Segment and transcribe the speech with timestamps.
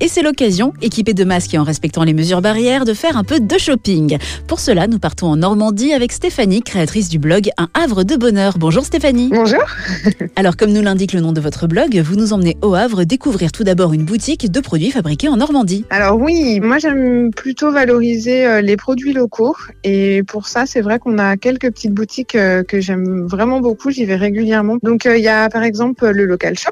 [0.00, 3.24] Et c'est l'occasion, équipé de masques et en respectant les mesures barrières, de faire un
[3.24, 4.16] peu de shopping.
[4.46, 8.58] Pour cela, nous partons en Normandie avec Stéphanie, créatrice du blog Un Havre de Bonheur.
[8.58, 9.30] Bonjour Stéphanie.
[9.32, 9.64] Bonjour.
[10.36, 13.50] Alors comme nous l'indique le nom de votre blog, vous nous emmenez au Havre découvrir
[13.50, 15.84] tout d'abord une boutique de produits fabriqués en Normandie.
[15.90, 21.00] Alors oui, moi j'aime plutôt valoriser euh, les produits locaux et pour ça c'est vrai
[21.00, 24.76] qu'on a quelques petites boutiques euh, que j'aime vraiment beaucoup, j'y vais régulièrement.
[24.84, 26.70] Donc euh, il y a par exemple le local shop.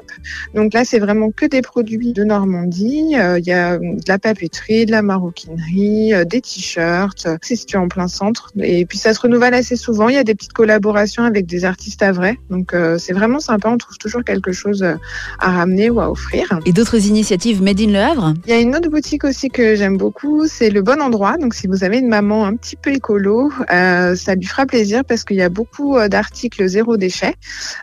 [0.55, 3.16] Donc là c'est vraiment que des produits de Normandie.
[3.17, 7.27] Il y a de la papeterie, de la maroquinerie, des t-shirts.
[7.41, 10.09] C'est situé en plein centre et puis ça se renouvelle assez souvent.
[10.09, 12.37] Il y a des petites collaborations avec des artistes à vrai.
[12.49, 16.59] Donc c'est vraiment sympa, on trouve toujours quelque chose à ramener ou à offrir.
[16.65, 18.33] Et d'autres initiatives Made in Le Havre?
[18.45, 21.37] Il y a une autre boutique aussi que j'aime beaucoup, c'est le bon endroit.
[21.37, 25.03] Donc si vous avez une maman un petit peu écolo, euh, ça lui fera plaisir
[25.05, 27.35] parce qu'il y a beaucoup euh, d'articles zéro déchet,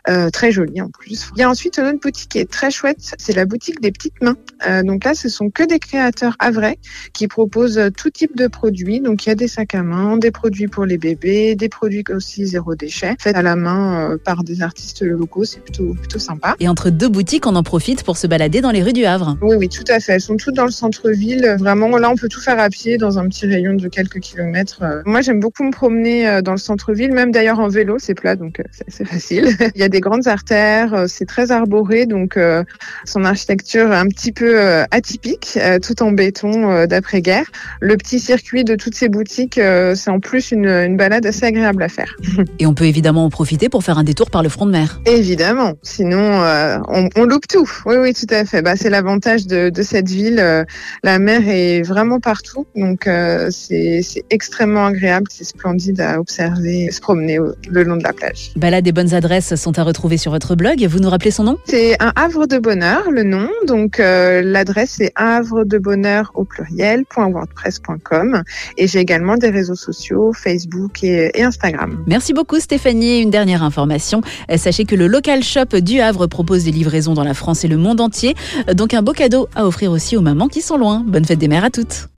[0.09, 1.29] euh, très jolis en plus.
[1.35, 3.91] Il y a ensuite une autre boutique qui est très chouette, c'est la boutique des
[3.91, 4.37] petites mains.
[4.67, 6.77] Euh, donc là, ce sont que des créateurs à vrai
[7.13, 8.99] qui proposent tout type de produits.
[8.99, 12.03] Donc il y a des sacs à main, des produits pour les bébés, des produits
[12.09, 15.45] aussi zéro déchet, faits à la main euh, par des artistes locaux.
[15.45, 16.55] C'est plutôt plutôt sympa.
[16.59, 19.37] Et entre deux boutiques, on en profite pour se balader dans les rues du Havre.
[19.41, 20.13] Oui, oui, tout à fait.
[20.13, 21.55] Elles sont toutes dans le centre-ville.
[21.59, 24.83] Vraiment, là, on peut tout faire à pied dans un petit rayon de quelques kilomètres.
[24.83, 28.13] Euh, Moi, j'aime beaucoup me promener euh, dans le centre-ville, même d'ailleurs en vélo, c'est
[28.13, 29.47] plat, donc euh, c'est facile.
[29.75, 32.63] Il y a des grandes artères, euh, c'est très arboré, donc euh,
[33.05, 34.83] son architecture est un petit peu euh,
[35.15, 37.45] atypique, euh, tout en béton euh, d'après-guerre.
[37.79, 41.45] Le petit circuit de toutes ces boutiques, euh, c'est en plus une, une balade assez
[41.45, 42.15] agréable à faire.
[42.59, 45.01] Et on peut évidemment en profiter pour faire un détour par le front de mer.
[45.05, 47.69] Évidemment, sinon euh, on, on loupe tout.
[47.85, 48.61] Oui, oui, tout à fait.
[48.61, 50.65] Bah, c'est l'avantage de, de cette ville.
[51.03, 56.99] la mer est vraiment partout, donc euh, c'est extrêmement agréable, c'est splendide à observer, se
[56.99, 57.37] promener
[57.69, 58.51] le long de la plage.
[58.55, 60.83] Balades et bonnes adresses sont à retrouver sur votre blog.
[60.85, 61.57] Vous nous rappelez son nom?
[61.65, 63.49] C'est un havre de bonheur, le nom.
[63.67, 68.43] Donc euh, l'adresse havre de bonheur au pluriel .wordpress.com
[68.77, 72.03] et j'ai également des réseaux sociaux Facebook et, et Instagram.
[72.07, 73.21] Merci beaucoup Stéphanie.
[73.21, 74.21] Une dernière information.
[74.51, 77.67] Euh, Sachez que le local shop du Havre propose des livraisons dans la France et
[77.67, 78.35] le monde entier.
[78.69, 81.03] Euh, Donc un beau cadeau à offrir aussi aux mamans qui sont loin.
[81.05, 82.09] Bonne fête des mères à toutes.